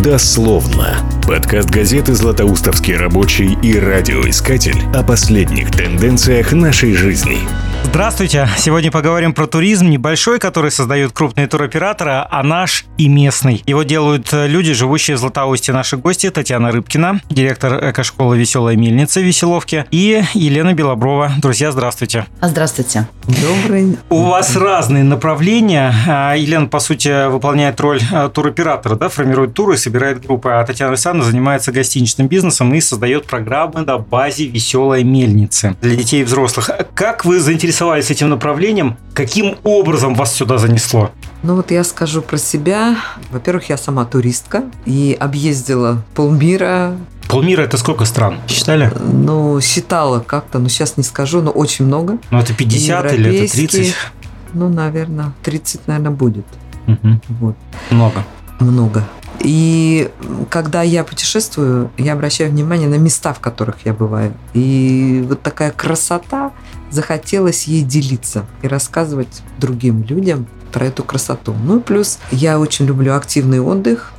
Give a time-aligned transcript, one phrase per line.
[0.00, 0.96] Дословно.
[1.26, 7.36] Подкаст газеты «Златоустовский рабочий» и радиоискатель о последних тенденциях нашей жизни.
[7.84, 8.48] Здравствуйте!
[8.56, 13.62] Сегодня поговорим про туризм, небольшой, который создают крупные туроператоры, а наш и местный.
[13.66, 15.72] Его делают э, люди, живущие в Златоусте.
[15.72, 21.32] Наши гости Татьяна Рыбкина, директор экошколы «Веселая мельница» в Веселовке, и Елена Белоброва.
[21.38, 22.26] Друзья, здравствуйте!
[22.40, 23.08] Здравствуйте!
[23.26, 23.98] Добрый.
[24.08, 25.94] У вас разные направления.
[26.08, 30.92] А, Елена, по сути, выполняет роль э, туроператора, да, формирует туры, собирает группы, а Татьяна
[30.92, 36.70] Александровна занимается гостиничным бизнесом и создает программы на базе «Веселой мельницы» для детей и взрослых.
[36.94, 37.38] Как вы
[37.72, 38.96] заинтересовались этим направлением?
[39.14, 41.10] Каким образом вас сюда занесло?
[41.42, 42.96] Ну вот я скажу про себя.
[43.30, 46.96] Во-первых, я сама туристка и объездила полмира,
[47.28, 48.40] Полмира это сколько стран?
[48.46, 48.92] Считали?
[49.00, 52.18] Ну, считала как-то, но сейчас не скажу, но очень много.
[52.30, 53.94] Ну, это 50 или это 30?
[54.52, 56.44] Ну, наверное, 30, наверное, будет.
[56.86, 57.20] Угу.
[57.40, 57.56] Вот.
[57.90, 58.24] Много.
[58.60, 59.04] Много.
[59.40, 60.10] И
[60.50, 64.34] когда я путешествую, я обращаю внимание на места, в которых я бываю.
[64.52, 66.50] И вот такая красота,
[66.92, 71.54] захотелось ей делиться и рассказывать другим людям про эту красоту.
[71.64, 74.12] Ну и плюс я очень люблю активный отдых.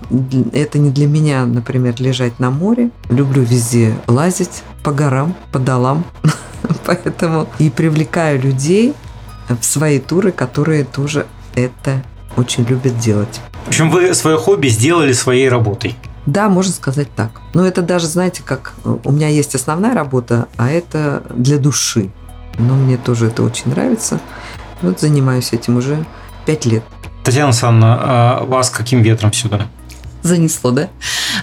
[0.52, 2.91] Это не для меня, например, лежать на море.
[3.09, 6.05] Люблю везде лазить по горам, по долам.
[6.85, 8.94] Поэтому и привлекаю людей
[9.47, 12.03] в свои туры, которые тоже это
[12.35, 13.41] очень любят делать.
[13.66, 15.95] В общем, вы свое хобби сделали своей работой.
[16.25, 17.41] Да, можно сказать так.
[17.53, 22.11] Но это даже, знаете, как у меня есть основная работа, а это для души.
[22.57, 24.19] Но мне тоже это очень нравится.
[24.81, 26.05] Вот занимаюсь этим уже
[26.45, 26.83] пять лет.
[27.23, 29.67] Татьяна Александровна, а вас каким ветром сюда?
[30.23, 30.89] Занесло, да?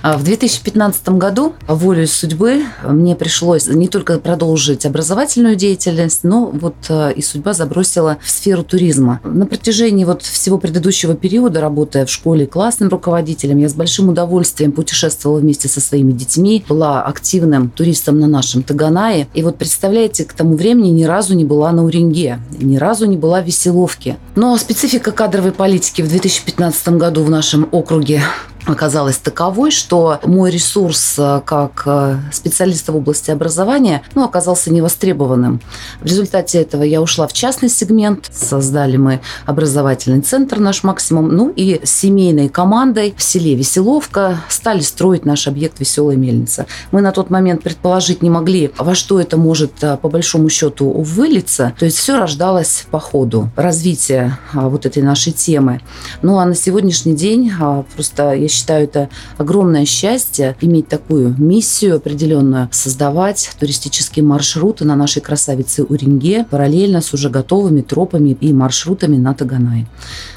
[0.02, 6.74] А в 2015 году, волю судьбы, мне пришлось не только продолжить образовательную деятельность, но вот
[6.88, 9.20] э, и судьба забросила в сферу туризма.
[9.24, 14.72] На протяжении вот всего предыдущего периода, работая в школе классным руководителем, я с большим удовольствием
[14.72, 19.28] путешествовала вместе со своими детьми, была активным туристом на нашем Таганае.
[19.34, 23.16] И вот представляете, к тому времени ни разу не была на Уренге, ни разу не
[23.16, 24.16] была в Веселовке.
[24.34, 28.22] Но специфика кадровой политики в 2015 году в нашем округе
[28.66, 35.60] оказалась таковой, что мой ресурс э, как э, специалиста в области образования ну, оказался невостребованным.
[36.00, 41.52] В результате этого я ушла в частный сегмент, создали мы образовательный центр наш максимум, ну
[41.54, 46.66] и семейной командой в селе Веселовка стали строить наш объект «Веселая мельница».
[46.92, 50.90] Мы на тот момент предположить не могли, во что это может э, по большому счету
[50.90, 55.80] вылиться, то есть все рождалось по ходу развития вот этой нашей темы.
[56.22, 57.52] Ну а на сегодняшний день
[57.94, 65.22] просто я считаю, это огромное счастье иметь такую миссию определенную, создавать туристические маршруты на нашей
[65.22, 69.86] красавице Уринге параллельно с уже готовыми тропами и маршрутами на Таганай.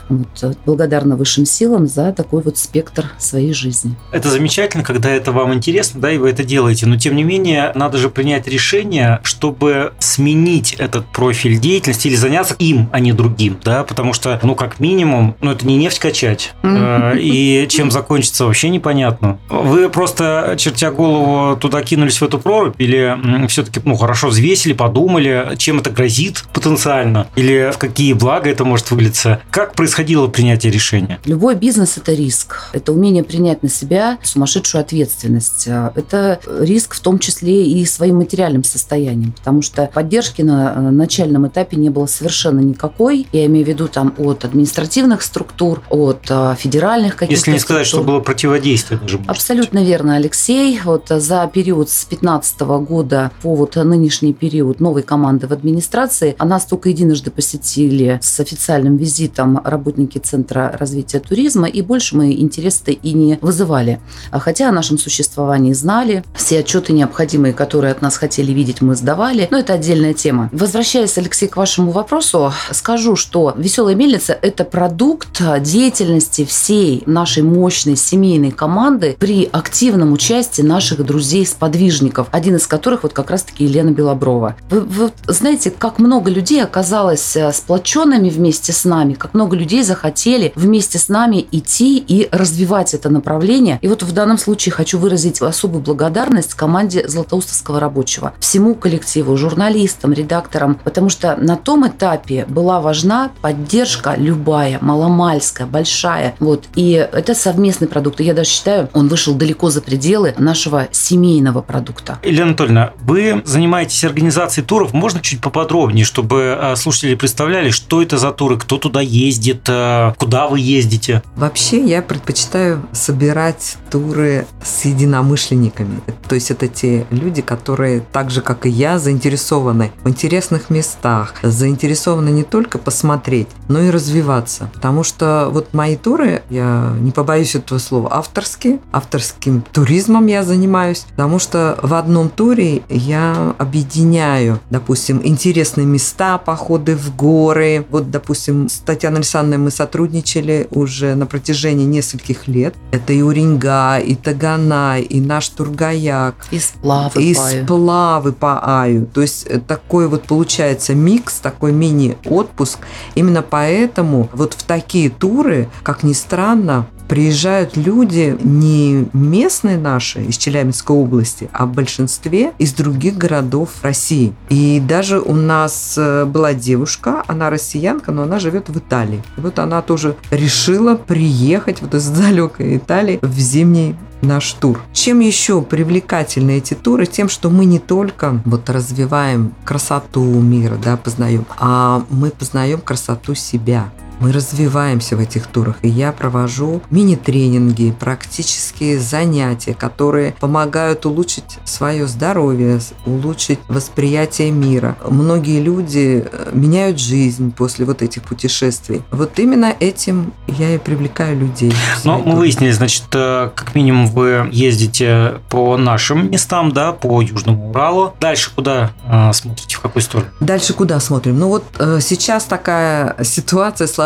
[0.09, 3.95] Вот, э, благодарна высшим силам за такой вот спектр своей жизни.
[4.11, 6.85] Это замечательно, когда это вам интересно, да, и вы это делаете.
[6.85, 12.55] Но тем не менее, надо же принять решение, чтобы сменить этот профиль деятельности или заняться
[12.59, 16.53] им, а не другим, да, потому что, ну, как минимум, ну, это не нефть качать.
[16.63, 19.39] Э, и чем закончится, вообще непонятно.
[19.49, 25.55] Вы просто, чертя голову, туда кинулись в эту прорубь или все-таки, ну, хорошо взвесили, подумали,
[25.57, 29.41] чем это грозит потенциально, или в какие блага это может вылиться.
[29.51, 31.19] Как происходило принятие решения?
[31.25, 32.69] Любой бизнес– это риск.
[32.73, 35.67] Это умение принять на себя сумасшедшую ответственность.
[35.67, 41.47] Это риск в том числе и своим материальным состоянием, потому что поддержки на э, начальном
[41.47, 43.27] этапе не было совершенно никакой.
[43.31, 47.87] Я имею в виду там от административных структур, от э, федеральных каких-то Если не сказать,
[47.93, 48.03] структур.
[48.03, 49.19] что было противодействие даже.
[49.27, 50.79] Абсолютно верно, Алексей.
[50.83, 56.45] Вот за период с 2015 года по вот нынешний период новой команды в администрации, а
[56.45, 62.91] нас только единожды посетили с официальным визитом работники Центра развития туризма, и больше мы интереса
[62.91, 63.99] и не вызывали.
[64.31, 68.95] А хотя о нашем существовании знали, все отчеты необходимые, которые от нас хотели видеть, мы
[68.95, 70.49] сдавали, но это отдельная тема.
[70.51, 77.43] Возвращаясь, Алексей, к вашему вопросу, скажу, что «Веселая мельница»– это продукт деятельности всей нашей
[77.83, 83.89] мощной семейной команды при активном участии наших друзей-сподвижников, один из которых вот как раз-таки Елена
[83.89, 84.55] Белоброва.
[84.69, 89.83] Вы, вы знаете, как много людей оказалось э, сплоченными вместе с нами, как много людей
[89.83, 93.79] захотели вместе с нами идти и развивать это направление.
[93.81, 100.13] И вот в данном случае хочу выразить особую благодарность команде Златоустовского рабочего, всему коллективу, журналистам,
[100.13, 106.35] редакторам, потому что на том этапе была важна поддержка любая, маломальская, большая.
[106.39, 106.63] Вот.
[106.75, 108.21] И это совместно местный продукт.
[108.21, 112.19] И я даже считаю, он вышел далеко за пределы нашего семейного продукта.
[112.23, 114.93] Елена Анатольевна, вы занимаетесь организацией туров.
[114.93, 120.13] Можно чуть поподробнее, чтобы э, слушатели представляли, что это за туры, кто туда ездит, э,
[120.19, 121.23] куда вы ездите?
[121.35, 126.01] Вообще я предпочитаю собирать туры с единомышленниками.
[126.29, 131.33] То есть это те люди, которые так же, как и я, заинтересованы в интересных местах,
[131.41, 134.69] заинтересованы не только посмотреть, но и развиваться.
[134.75, 138.79] Потому что вот мои туры, я не побоюсь этого слова, авторские.
[138.91, 146.95] Авторским туризмом я занимаюсь, потому что в одном туре я объединяю, допустим, интересные места, походы
[146.95, 147.85] в горы.
[147.89, 152.75] Вот, допустим, с Татьяной Александровной мы сотрудничали уже на протяжении нескольких лет.
[152.91, 156.35] Это и Уренга, и Тагана, и наш Тургаяк.
[156.51, 157.63] И сплавы И по Аю.
[157.63, 159.05] сплавы по Аю.
[159.07, 162.79] То есть э, такой вот получается микс, такой мини-отпуск.
[163.15, 170.37] Именно поэтому вот в такие туры, как ни странно, приезжают люди не местные наши из
[170.37, 174.33] Челябинской области, а в большинстве из других городов России.
[174.49, 179.21] И даже у нас э, была девушка, она россиянка, но она живет в Италии.
[179.37, 184.79] И вот она тоже решила приехать вот из далекой Италии в зимний наш тур.
[184.93, 187.05] Чем еще привлекательны эти туры?
[187.05, 193.35] Тем, что мы не только вот развиваем красоту мира, да, познаем, а мы познаем красоту
[193.35, 193.91] себя.
[194.19, 202.07] Мы развиваемся в этих турах, и я провожу мини-тренинги, практические занятия, которые помогают улучшить свое
[202.07, 204.95] здоровье, улучшить восприятие мира.
[205.09, 209.01] Многие люди э, меняют жизнь после вот этих путешествий.
[209.11, 211.73] Вот именно этим я и привлекаю людей.
[212.03, 217.71] Ну, мы выяснили, значит, э, как минимум вы ездите по нашим местам, да, по Южному
[217.71, 218.13] Уралу.
[218.19, 220.29] Дальше куда э, смотрите, в какую сторону?
[220.39, 221.39] Дальше куда смотрим?
[221.39, 224.02] Ну вот э, сейчас такая ситуация сложилась,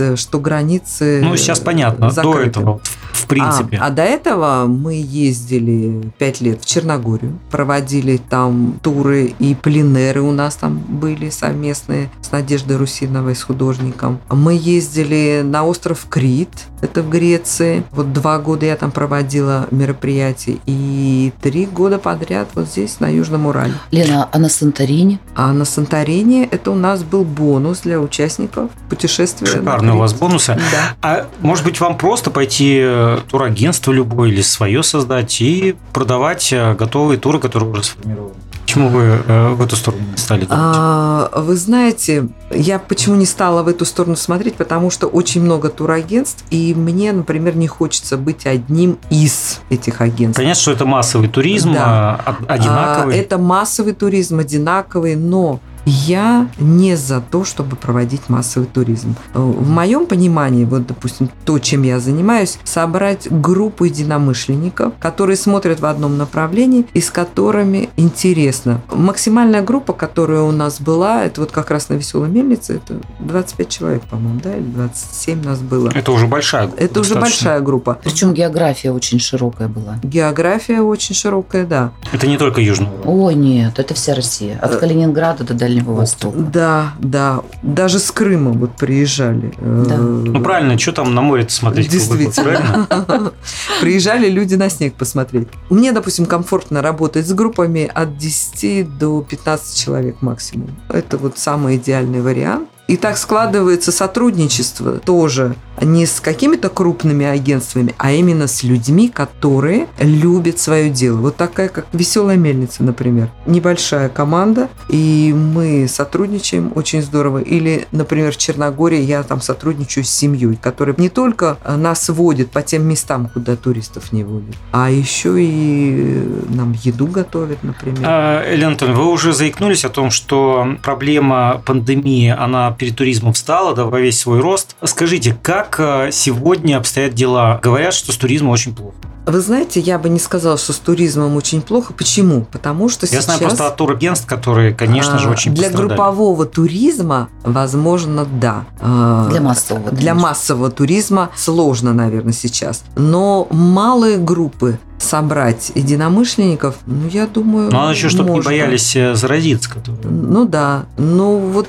[0.00, 2.50] э, что границы Ну, сейчас понятно, до закрыты.
[2.60, 3.78] этого, вот, в принципе.
[3.78, 10.22] А, а до этого мы ездили пять лет в Черногорию, проводили там туры и пленеры
[10.22, 14.18] у нас там были совместные с Надеждой Русиновой, с художником.
[14.30, 16.48] Мы ездили на остров Крит,
[16.80, 17.84] это в Греции.
[17.92, 23.46] Вот два года я там проводила мероприятия и три года подряд вот здесь, на Южном
[23.46, 23.74] Урале.
[23.90, 25.20] Лена, а на Санторини?
[25.34, 29.46] А на Санторини это у нас был бонус для участников путешествия.
[29.46, 30.54] Шикарные у вас бонусы.
[30.54, 30.96] Да.
[31.02, 36.74] А может быть, вам просто пойти э, турагентство любое или свое создать и продавать э,
[36.74, 38.34] готовые туры, которые уже сформированы?
[38.64, 40.58] Почему вы э, в эту сторону не стали думать?
[40.58, 45.68] А, вы знаете, я почему не стала в эту сторону смотреть, потому что очень много
[45.68, 50.38] турагентств, и мне, например, не хочется быть одним из этих агентств.
[50.40, 52.18] Понятно, что это массовый туризм, Да.
[52.24, 53.14] а, од- одинаковый.
[53.14, 59.14] А, это массовый туризм, одинаковый, но я не за то, чтобы проводить массовый туризм.
[59.34, 65.80] Э, В моем понимании, вот, допустим, то, чем я занимаюсь, собрать группу единомышленников, которые смотрят
[65.80, 68.80] в одном направлении и с которыми интересно.
[68.92, 73.68] Максимальная группа, которая у нас была, это вот как раз на Веселой мельнице, это 25
[73.68, 75.90] человек, по-моему, да, или 27 нас было.
[75.94, 76.80] Это уже большая группа.
[76.82, 77.20] Это уже достаточно.
[77.20, 77.98] большая группа.
[78.04, 79.98] Причем география очень широкая была.
[80.02, 81.92] География очень широкая, да.
[82.12, 82.88] Это не только Южный.
[83.04, 84.58] Ой, нет, это вся Россия.
[84.60, 86.36] От Э, Калининграда до Дальнего Востока.
[86.38, 87.40] Да, да.
[87.62, 89.52] Даже с Крыма вот приезжали.
[89.58, 89.94] Да.
[89.94, 91.88] Э, Ну правильно, что там на море-то смотреть?
[91.90, 92.86] Действительно.
[93.80, 95.48] Приезжали люди на снег посмотреть.
[95.70, 100.70] Мне, допустим, комфортно работать с группами от 10 до 15 человек максимум.
[100.88, 102.68] Это вот самый идеальный вариант.
[102.92, 109.88] И так складывается сотрудничество тоже не с какими-то крупными агентствами, а именно с людьми, которые
[109.98, 111.16] любят свое дело.
[111.16, 113.30] Вот такая, как «Веселая мельница», например.
[113.46, 117.38] Небольшая команда, и мы сотрудничаем очень здорово.
[117.38, 122.60] Или, например, в Черногории я там сотрудничаю с семьей, которая не только нас водит по
[122.60, 128.02] тем местам, куда туристов не водят, а еще и нам еду готовят, например.
[128.04, 133.76] А, Елена Анатольевна, вы уже заикнулись о том, что проблема пандемии, она перед туризмом встала
[133.76, 134.74] да, во весь свой рост.
[134.82, 137.60] Скажите, как э, сегодня обстоят дела?
[137.62, 138.96] Говорят, что с туризмом очень плохо.
[139.24, 141.92] Вы знаете, я бы не сказала, что с туризмом очень плохо.
[141.92, 142.44] Почему?
[142.50, 143.24] Потому что Я сейчас...
[143.26, 145.88] знаю просто от турагентств, которые, конечно же, а, очень Для пострадали.
[145.90, 148.64] группового туризма, возможно, да.
[148.80, 150.14] А, Для массового, Для конечно.
[150.14, 152.82] массового туризма сложно, наверное, сейчас.
[152.96, 158.50] Но малые группы собрать единомышленников, ну, я думаю, Но надо еще, чтобы не можно.
[158.50, 159.68] боялись э, заразиться.
[159.70, 159.98] Которые...
[160.10, 160.86] Ну да.
[160.96, 161.68] Ну вот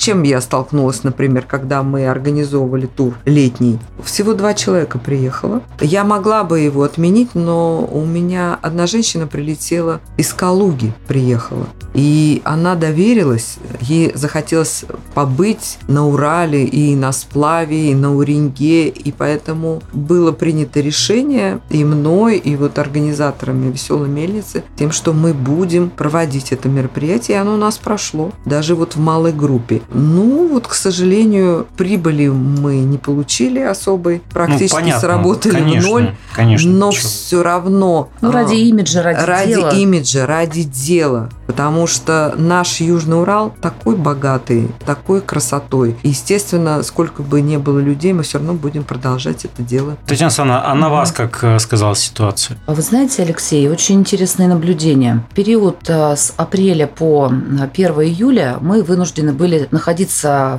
[0.00, 3.78] чем я столкнулась, например, когда мы организовывали тур летний?
[4.02, 5.60] Всего два человека приехало.
[5.80, 11.66] Я могла бы его отменить, но у меня одна женщина прилетела из Калуги, приехала.
[11.92, 19.12] И она доверилась, ей захотелось побыть на Урале и на сплаве, и на Уренге, и
[19.12, 25.90] поэтому было принято решение и мной, и вот организаторами «Веселой мельницы», тем, что мы будем
[25.90, 29.82] проводить это мероприятие, и оно у нас прошло, даже вот в малой группе.
[29.92, 35.92] Ну, вот, к сожалению, прибыли мы не получили особой, практически ну, понятно, сработали конечно, в
[35.92, 37.08] ноль, конечно, но ничего.
[37.08, 38.08] все равно...
[38.20, 39.70] Ну, ради а, имиджа, ради, ради дела.
[39.70, 45.96] имиджа, ради дела, потому что наш Южный Урал такой богатый, такой красотой.
[46.02, 49.96] Естественно, сколько бы ни было людей, мы все равно будем продолжать это дело.
[50.06, 50.96] Татьяна Александровна, а на угу.
[50.96, 52.56] вас как э, сказалась ситуация?
[52.66, 55.24] А вы знаете, Алексей, очень интересное наблюдение.
[55.34, 59.79] Период э, с апреля по 1 июля мы вынуждены были находиться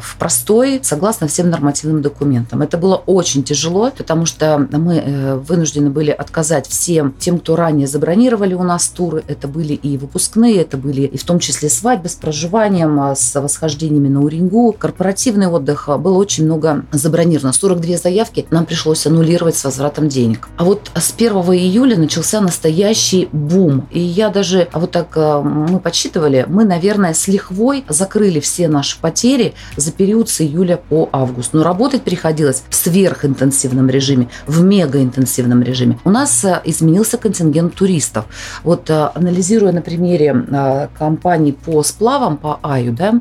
[0.02, 2.62] в простой, согласно всем нормативным документам.
[2.62, 7.88] Это было очень тяжело, потому что мы э, вынуждены были отказать всем тем, кто ранее
[7.88, 9.24] забронировали у нас туры.
[9.28, 13.40] Это были и выпускные, это были и в том числе свадьбы с проживанием, а, с
[13.40, 15.90] восхождениями на Уренгу, корпоративный отдых.
[16.00, 17.54] Было очень много забронировано.
[17.54, 20.50] 42 заявки нам пришлось аннулировать с возвратом денег.
[20.58, 23.88] А вот с 1 июля начался настоящий бум.
[23.92, 28.68] И я даже, а вот так а, мы подсчитывали, мы, наверное, с лихвой закрыли все
[28.68, 31.54] наши потери за период с июля по август.
[31.54, 36.00] Но работать приходилось в сверхинтенсивном режиме, в мегаинтенсивном режиме.
[36.06, 38.26] У нас а, изменился контингент туристов.
[38.64, 43.20] Вот анализируя на примере компаний по сплавам, по АЮ, да,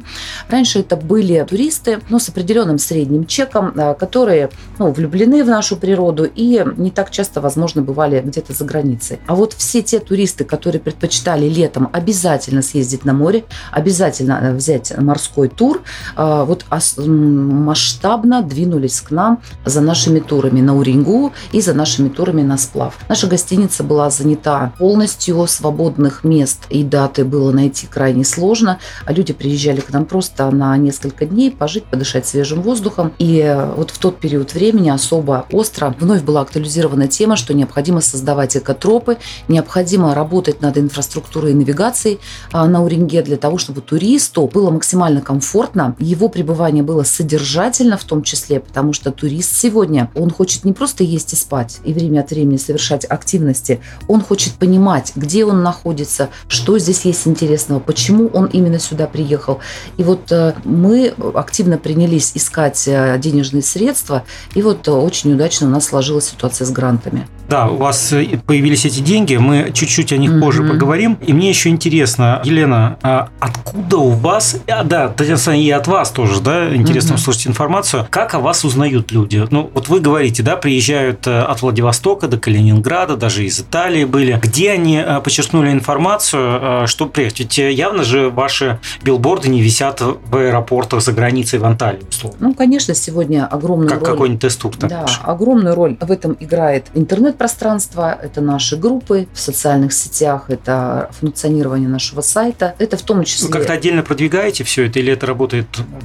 [0.49, 6.25] раньше это были туристы, но с определенным средним чеком, которые ну, влюблены в нашу природу
[6.25, 9.19] и не так часто, возможно, бывали где-то за границей.
[9.27, 14.97] А вот все те туристы, которые предпочитали летом обязательно съездить на море, обязательно э, взять
[14.97, 15.80] морской тур,
[16.17, 16.65] вот
[17.07, 22.99] масштабно двинулись к нам за нашими турами на Уренгу и за нашими турами на сплав.
[23.09, 29.33] Наша гостиница была занята полностью, свободных мест и даты было найти крайне сложно, а люди
[29.33, 33.13] приезжали к нам просто на несколько дней пожить, подышать свежим воздухом.
[33.19, 38.57] И вот в тот период времени особо остро вновь была актуализирована тема, что необходимо создавать
[38.57, 39.19] экотропы,
[39.49, 42.21] необходимо работать над инфраструктурой и навигацией
[42.53, 48.05] а, на Уренге для того, чтобы туристу было максимально комфортно, его пребывание было содержательно в
[48.05, 52.21] том числе, потому что турист сегодня, он хочет не просто есть и спать и время
[52.21, 58.29] от времени совершать активности, он хочет понимать, где он находится, что здесь есть интересного, почему
[58.29, 59.61] он именно сюда приехал.
[59.97, 64.25] И вот э, мы активно принялись искать э, денежные средства,
[64.55, 67.27] и вот э, очень удачно у нас сложилась ситуация с грантами.
[67.49, 68.15] Да, у вас
[68.47, 70.41] появились эти деньги, мы чуть-чуть о них mm-hmm.
[70.41, 71.19] позже поговорим.
[71.27, 76.11] И мне еще интересно, Елена, а откуда у вас, а, да, Татьяна и от вас
[76.11, 77.17] тоже, да, интересно mm-hmm.
[77.17, 79.47] услышать информацию, как о вас узнают люди?
[79.50, 84.38] Ну, вот вы говорите, да, приезжают от Владивостока до Калининграда, даже из Италии были.
[84.43, 87.40] Где они подчеркнули информацию, что приехать?
[87.40, 92.38] Ведь явно же ваши билборды не висят в аэропортах за границей в Анталии, условно.
[92.49, 94.07] Ну, конечно, сегодня огромную как роль...
[94.07, 94.73] Как какой-нибудь тест-тур.
[94.79, 95.21] Да, пишет.
[95.23, 102.21] огромную роль в этом играет интернет-пространство, это наши группы в социальных сетях, это функционирование нашего
[102.21, 103.49] сайта, это в том числе...
[103.49, 105.50] Вы как-то отдельно продвигаете все это или это работает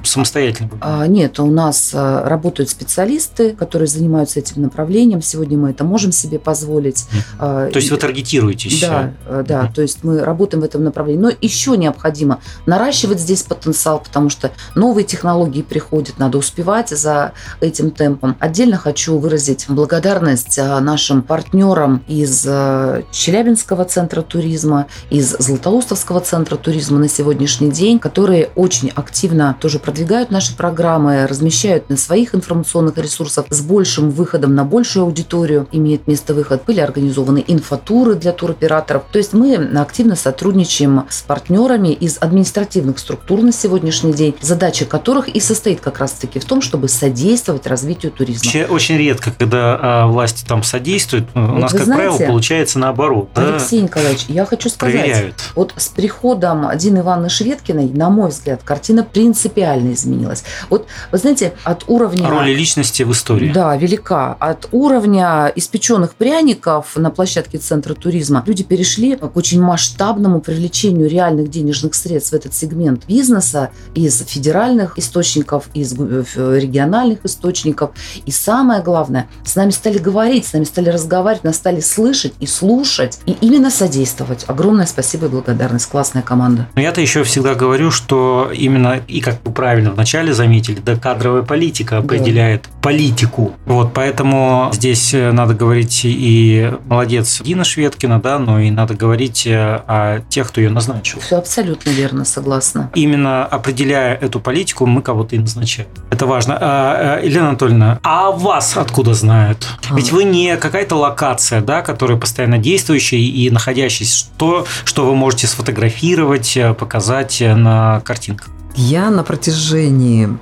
[0.04, 0.70] самостоятельно?
[0.82, 5.22] А, нет, у нас а, работают специалисты, которые занимаются этим направлением.
[5.22, 7.06] Сегодня мы это можем себе позволить.
[7.40, 7.72] Mm.
[7.72, 8.82] То есть вы таргетируетесь?
[8.82, 9.66] Да, да.
[9.66, 9.74] Mm.
[9.74, 11.22] То есть мы работаем в этом направлении.
[11.22, 17.92] Но еще необходимо наращивать здесь потенциал, потому что новые технологии приходят, надо успевать за этим
[17.92, 18.36] темпом.
[18.40, 26.56] Отдельно хочу выразить благодарность а, нашим партнерам из а, Челябинского центра туризма, из Златоустовского центра
[26.56, 32.98] туризма на сегодняшний день, которые очень активно тоже продвигают наши программы, размещают на своих информационных
[32.98, 36.64] ресурсах с большим выходом на большую аудиторию, имеет место выход.
[36.66, 39.04] Были организованы инфотуры для туроператоров.
[39.12, 45.28] То есть мы активно сотрудничаем с партнерами из административных структур на сегодняшний день, задача которых
[45.28, 48.48] и состоит как раз-таки в том, чтобы содействовать развитию туризма.
[48.48, 53.30] Очень, очень редко, когда а, власти там содействуют, у нас, как знаете, правило, получается наоборот.
[53.36, 53.86] Алексей да?
[53.86, 55.36] Николаевич, я хочу сказать, Проверяют.
[55.56, 60.44] вот с приходом Дины Ивановны Шведкиной, на мой взгляд, картина принципиально изменилась.
[60.70, 62.30] Вот, вы знаете, от уровня...
[62.30, 63.52] Роли личности в истории.
[63.52, 64.34] Да, велика.
[64.40, 71.50] От уровня испеченных пряников на площадке Центра туризма люди перешли к очень масштабному привлечению реальных
[71.50, 77.92] денежных средств в этот сегмент бизнеса из федеральных источников, из э, региональных источников.
[78.28, 82.46] И самое главное, с нами стали говорить, с нами стали разговаривать, нас стали слышать и
[82.46, 84.46] слушать, и именно содействовать.
[84.48, 85.88] Огромное спасибо и благодарность.
[85.88, 86.68] Классная команда.
[86.76, 91.44] Но я-то еще всегда говорю, что именно, и как вы правильно вначале заметили, да, кадровая
[91.44, 92.70] политика определяет да.
[92.82, 93.54] политику.
[93.66, 100.22] Вот, поэтому здесь надо говорить и молодец Дина Шведкина, да, но и надо говорить о
[100.30, 101.20] тех, кто ее назначил.
[101.20, 102.92] Все абсолютно верно, согласна.
[102.96, 105.90] Именно определяя эту политику, мы кого-то и назначаем.
[106.10, 106.58] Это важно.
[106.60, 109.68] А, а, Елена Анатольевна, а вас откуда знают?
[109.90, 109.96] А.
[109.96, 114.26] Ведь вы не какая-то локация, да, которая постоянно действующая и находящаяся.
[114.36, 118.50] Что, что вы можете сфотографировать, показать на картинках?
[118.76, 120.38] Я на протяжении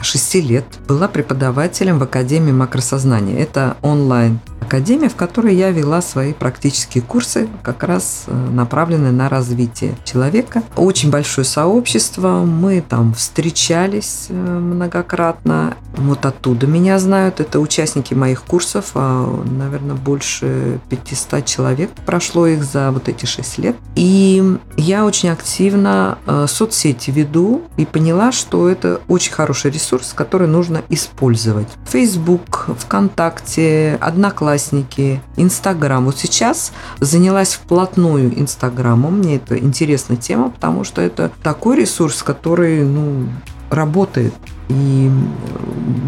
[0.00, 3.38] шести лет была преподавателем в Академии макросознания.
[3.38, 9.28] Это онлайн академия, в которой я вела свои практические курсы, как раз э, направленные на
[9.28, 10.62] развитие человека.
[10.76, 15.76] Очень большое сообщество, мы там встречались э, многократно.
[15.96, 22.64] Вот оттуда меня знают, это участники моих курсов, а, наверное, больше 500 человек прошло их
[22.64, 23.76] за вот эти 6 лет.
[23.94, 30.48] И я очень активно э, соцсети веду и поняла, что это очень хороший ресурс, который
[30.48, 31.68] нужно использовать.
[31.86, 36.04] Facebook, ВКонтакте, Одноклассники, Инстаграм.
[36.04, 39.18] Вот сейчас занялась вплотную Инстаграмом.
[39.18, 43.28] Мне это интересная тема, потому что это такой ресурс, который ну,
[43.70, 44.34] работает.
[44.68, 45.10] И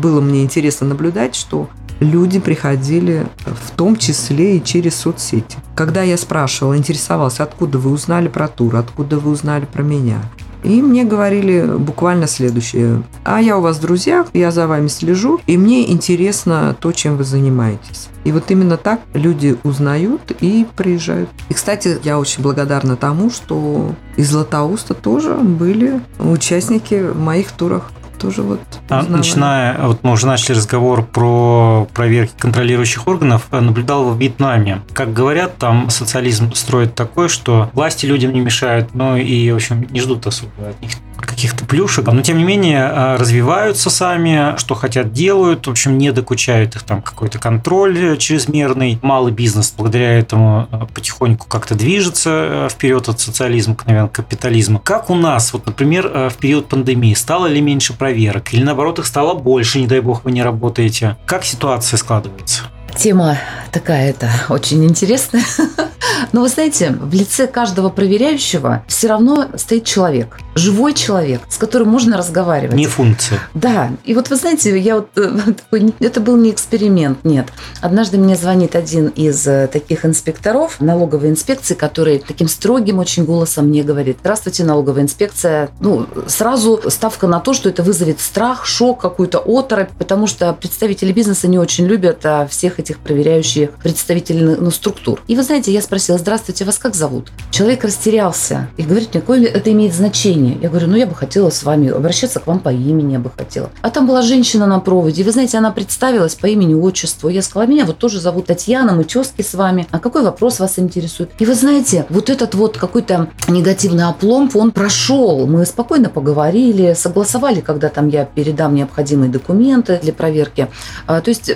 [0.01, 1.69] было мне интересно наблюдать, что
[2.01, 5.59] люди приходили в том числе и через соцсети.
[5.75, 10.21] Когда я спрашивала, интересовалась, откуда вы узнали про тур, откуда вы узнали про меня,
[10.63, 13.03] и мне говорили буквально следующее.
[13.25, 17.17] А я у вас в друзьях, я за вами слежу, и мне интересно то, чем
[17.17, 18.09] вы занимаетесь.
[18.25, 21.31] И вот именно так люди узнают и приезжают.
[21.49, 27.91] И, кстати, я очень благодарна тому, что из Златоуста тоже были участники в моих турах
[28.19, 34.11] тоже вот а, Начиная, вот мы уже начали разговор про проверки контролирующих органов, э, наблюдал
[34.11, 34.83] в Вьетнаме.
[34.93, 39.87] Как говорят, там социализм строит такой, что власти людям не мешают, но и, в общем,
[39.91, 40.91] не ждут особо от них
[41.39, 46.11] каких-то плюшек, но тем не менее а, развиваются сами, что хотят делают, в общем, не
[46.11, 48.99] докучают их там какой-то контроль чрезмерный.
[49.03, 54.81] Малый бизнес благодаря этому а, потихоньку как-то движется а, вперед от социализма к, наверное, капитализму.
[54.81, 59.07] Как у нас, вот, например, в период пандемии стало ли меньше проверок или наоборот их
[59.07, 61.17] стало больше, не дай бог вы не работаете?
[61.25, 62.65] Как ситуация складывается?
[62.97, 63.39] Тема
[63.71, 65.45] такая это очень интересная.
[66.33, 70.41] Но вы знаете, в лице каждого проверяющего все равно стоит человек.
[70.59, 72.75] Живой человек, с которым можно разговаривать.
[72.75, 73.41] Не функция.
[73.55, 73.93] Да.
[74.05, 75.39] И вот вы знаете, я вот, э,
[76.01, 77.47] это был не эксперимент, нет.
[77.81, 83.69] Однажды мне звонит один из э, таких инспекторов налоговой инспекции, который таким строгим очень голосом
[83.69, 85.71] мне говорит, здравствуйте, налоговая инспекция.
[85.81, 91.13] Ну, сразу ставка на то, что это вызовет страх, шок, какую-то оторопь, потому что представители
[91.13, 95.23] бизнеса не очень любят а, всех этих проверяющих представителей ну, структур.
[95.29, 97.31] И вы знаете, я спросила, здравствуйте, вас как зовут?
[97.51, 100.48] Человек растерялся и говорит, какое это имеет значение.
[100.61, 103.31] Я говорю, ну я бы хотела с вами обращаться к вам по имени, я бы
[103.37, 103.71] хотела.
[103.83, 107.29] А там была женщина на проводе, и вы знаете, она представилась по имени, отчеству.
[107.29, 109.87] Я сказала, меня вот тоже зовут Татьяна, мы тезки с вами.
[109.91, 111.31] А какой вопрос вас интересует?
[111.39, 115.47] И вы знаете, вот этот вот какой-то негативный опломб, он прошел.
[115.47, 120.69] Мы спокойно поговорили, согласовали, когда там я передам необходимые документы для проверки.
[121.07, 121.53] А, то есть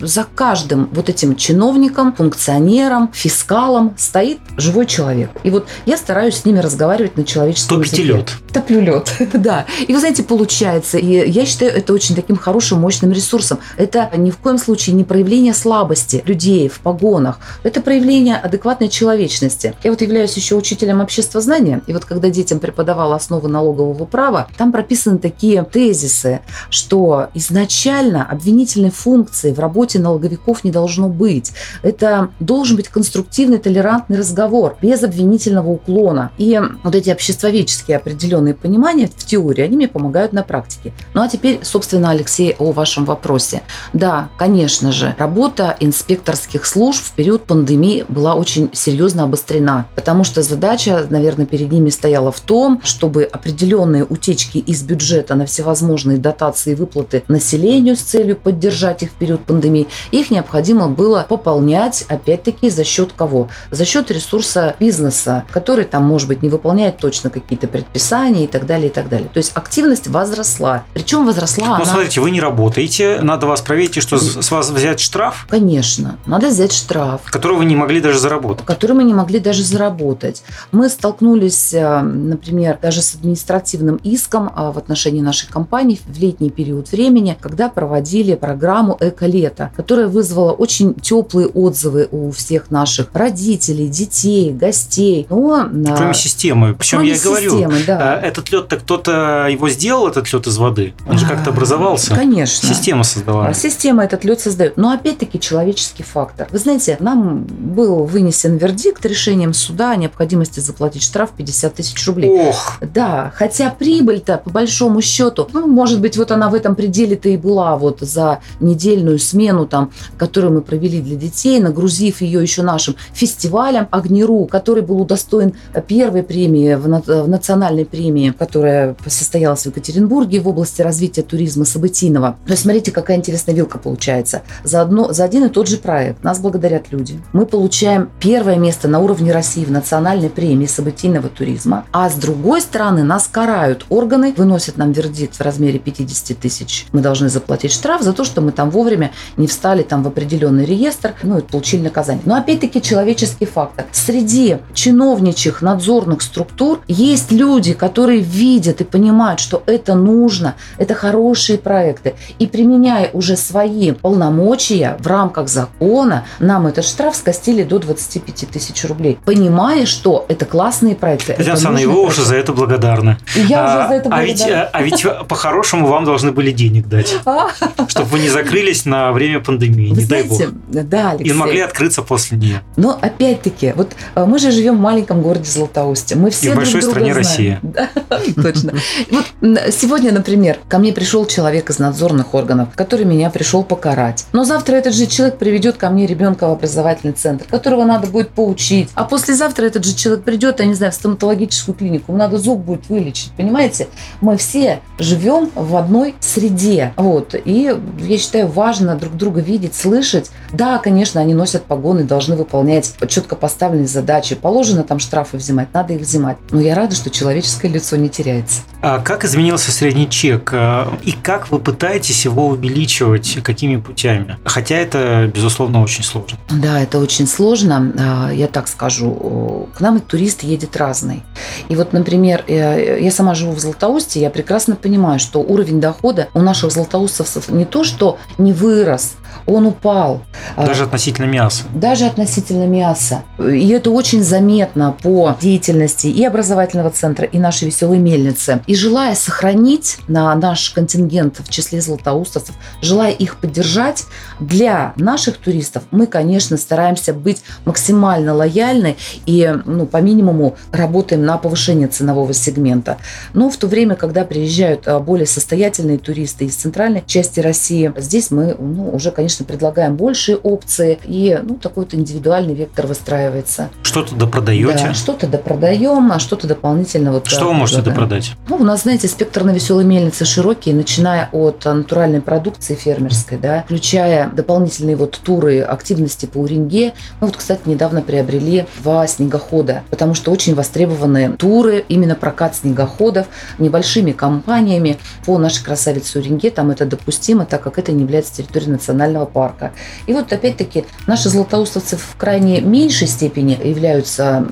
[0.00, 5.30] за каждым вот этим чиновником, функционером, фискалом стоит живой человек.
[5.42, 8.18] И вот я стараюсь с ними разговаривать на человеческом Топите языке.
[8.18, 8.32] лед.
[8.52, 9.66] Топлю лед, да.
[9.86, 10.98] И вы знаете, получается.
[10.98, 13.58] И я считаю это очень таким хорошим, мощным ресурсом.
[13.76, 17.38] Это ни в коем случае не проявление слабости людей в погонах.
[17.62, 19.74] Это проявление адекватной человечности.
[19.84, 21.82] Я вот являюсь еще учителем обществознания.
[21.86, 28.90] И вот когда детям преподавала основы налогового права, там прописаны такие тезисы, что изначально обвинительной
[28.90, 31.52] функции в работе налоговиков не должно быть.
[31.82, 36.30] Это должен быть конструктивный, толерантный разговор, без обвинительного уклона.
[36.38, 40.92] И вот эти обществоведческие определенные понимания в теории, они мне помогают на практике.
[41.14, 43.62] Ну а теперь, собственно, Алексей, о вашем вопросе.
[43.92, 50.42] Да, конечно же, работа инспекторских служб в период пандемии была очень серьезно обострена, потому что
[50.42, 56.72] задача, наверное, перед ними стояла в том, чтобы определенные утечки из бюджета на всевозможные дотации
[56.72, 62.70] и выплаты населению с целью поддержать их в период пандемии, их необходимо было пополнять, опять-таки,
[62.70, 63.48] за счет кого?
[63.70, 68.66] За счет ресурса бизнеса, который там, может быть, не выполняет точно какие-то предписания и так
[68.66, 69.28] далее, и так далее.
[69.32, 70.84] То есть активность возросла.
[70.94, 71.84] Причем возросла Ну, она...
[71.84, 76.18] смотрите, вы не работаете, надо вас проверить, и что, с с вас взять штраф, Конечно,
[76.26, 77.22] надо взять штраф.
[77.26, 78.64] который вы не могли даже заработать.
[78.66, 80.42] который мы не могли даже заработать.
[80.72, 86.50] Мы столкнулись, э, например, даже с административным иском а, в отношении нашей компании в летний
[86.50, 93.88] период времени, когда проводили программу «Эко-лето», которая вызвала очень теплые отзывы у всех наших родителей,
[93.88, 95.26] детей, гостей.
[95.30, 96.74] Но, а, Кроме системы.
[96.74, 98.14] Причем кроме я и говорю, системы, да.
[98.14, 100.94] а, этот лед-то кто-то его сделал, этот лед из воды?
[101.08, 102.14] Он же как-то А, образовался.
[102.14, 102.68] Конечно.
[102.68, 103.46] Система создала.
[103.46, 104.76] А Система этот лед создает.
[104.76, 106.48] Но опять-таки человеческий фактор.
[106.50, 112.30] Вы знаете, нам был вынесен вердикт решением суда о необходимости заплатить штраф 50 тысяч рублей.
[112.30, 117.28] Ох, Да, хотя прибыль-то, по большому счету, ну, может быть, вот она в этом пределе-то
[117.28, 122.62] и была вот за недельную смену, там, которую мы провели для детей, нагрузив ее еще
[122.62, 125.54] нашим фестивалем «Огнеру», который был удостоен
[125.86, 132.36] первой премии в, в национальной премии, которая состоялась в Екатеринбурге в области развития туризма событийного.
[132.44, 134.42] То есть, смотрите, какая интересная вилка получается.
[134.64, 137.20] За, одно, за один и тот же проект нас благодарят люди.
[137.32, 142.60] Мы получаем первое место на уровне России в национальной премии событийного туризма, а с другой
[142.60, 146.86] стороны нас карают органы, выносят нам вердикт в размере 50 тысяч.
[146.92, 150.66] Мы должны заплатить штраф за то, что мы там вовремя не встали там в определенный
[150.66, 152.22] реестр, ну и получили наказание.
[152.26, 153.86] Но опять-таки человеческий фактор.
[153.92, 161.58] Среди чиновничьих надзорных структур есть люди, которые видят и понимают, что это нужно, это хорошие
[161.58, 162.14] проекты.
[162.38, 168.84] И применяя уже свои полномочия в рамках закона, нам этот штраф скостили до 25 тысяч
[168.84, 169.18] рублей.
[169.24, 171.32] Понимая, что это классные проекты.
[171.32, 173.16] Александровна, и нужные вы уже за это благодарны.
[173.36, 174.70] И Я а, уже за это а ведь, благодарна.
[174.72, 177.48] а ведь по-хорошему вам должны были денег дать, А,
[177.88, 180.40] чтобы вы не закрылись на время пандемии, не дай бог.
[180.68, 181.30] да, Алексей.
[181.30, 182.62] И могли открыться после нее.
[182.76, 186.16] Но опять-таки, вот э, мы же живем в маленьком городе Златоусте.
[186.16, 187.27] Мы все И в друг большой друга стране знаем.
[187.28, 187.60] Россия.
[187.62, 187.88] Да,
[188.42, 188.72] точно.
[189.10, 189.24] Вот
[189.72, 194.26] сегодня, например, ко мне пришел человек из надзорных органов, который меня пришел покарать.
[194.32, 198.30] Но завтра этот же человек приведет ко мне ребенка в образовательный центр, которого надо будет
[198.30, 198.90] поучить.
[198.94, 202.88] А послезавтра этот же человек придет, я не знаю, в стоматологическую клинику, надо зуб будет
[202.88, 203.32] вылечить.
[203.36, 203.88] Понимаете?
[204.20, 206.92] Мы все живем в одной среде.
[206.96, 207.34] Вот.
[207.44, 210.30] И я считаю, важно друг друга видеть, слышать.
[210.52, 214.34] Да, конечно, они носят погоны, должны выполнять четко поставленные задачи.
[214.34, 216.36] Положено там штрафы взимать, надо их взимать.
[216.50, 218.60] Но я рада, что человеческое лицо не теряется.
[218.80, 220.50] А как изменился средний чек?
[220.52, 223.38] А, И как вы пытаетесь его увеличивать?
[223.42, 224.38] Какими путями?
[224.44, 226.38] Хотя это, безусловно, очень сложно.
[226.50, 227.92] Да, это очень сложно.
[227.98, 231.22] А, Я так скажу, к нам турист едет разный.
[231.68, 236.40] И вот, например, я сама живу в Златоусте, я прекрасно понимаю, что уровень дохода у
[236.40, 239.14] наших златоустовцев не то, что не вырос,
[239.48, 240.22] он упал.
[240.56, 241.64] А, Даже относительно мяса.
[241.74, 243.22] даже относительно мяса.
[243.38, 248.60] И это очень заметно по деятельности и образовательного центра, и нашей веселой мельницы.
[248.66, 254.04] И желая сохранить на наш контингент в числе златоустовцев, желая их поддержать,
[254.38, 261.38] для наших туристов мы, конечно, стараемся быть максимально лояльны и ну, по минимуму работаем на
[261.38, 262.98] повышение ценового сегмента.
[263.32, 268.30] Но в то время, когда приезжают а, более состоятельные туристы из центральной части России, здесь
[268.30, 273.70] мы ну, уже, конечно, предлагаем большие опции, и ну, такой вот индивидуальный вектор выстраивается.
[273.82, 274.84] Что-то допродаете?
[274.88, 278.08] Да, что-то допродаем, а что-то дополнительно вот Что да, вы можете предлагаем.
[278.08, 278.36] допродать?
[278.48, 283.64] Ну, у нас, знаете, спектр на веселой мельнице широкий, начиная от натуральной продукции фермерской, да,
[283.64, 286.94] включая дополнительные вот туры, активности по Уренге.
[287.20, 293.26] Мы вот, кстати, недавно приобрели два снегохода, потому что очень востребованы туры, именно прокат снегоходов
[293.58, 296.50] небольшими компаниями по нашей красавице Уренге.
[296.50, 299.72] Там это допустимо, так как это не является территорией национального парка.
[300.06, 304.46] И вот, опять-таки, наши златоустовцы в крайне меньшей степени являются